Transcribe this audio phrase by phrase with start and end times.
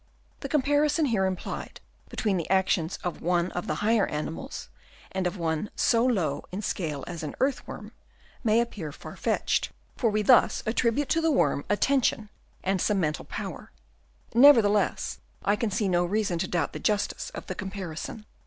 [0.39, 4.67] The comparison here implied between the actions of one of the higher animals
[5.11, 7.91] and of one so low in the scale as an earth worm,
[8.43, 9.19] may appear far Chap.
[9.19, 9.23] I.
[9.23, 9.59] THEIR SENSES.
[9.59, 12.29] 25 fetched; for we thus attribute to the worm attention
[12.63, 13.71] and some mental power,
[14.33, 18.25] neverthe less I can see no reason to doubt the justice of the comparison.